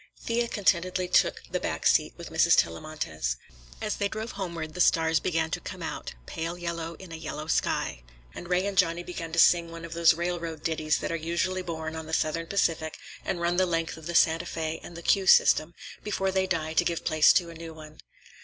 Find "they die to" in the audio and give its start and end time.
16.31-16.83